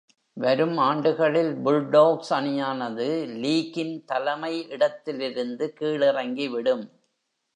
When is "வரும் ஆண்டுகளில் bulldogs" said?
0.37-2.29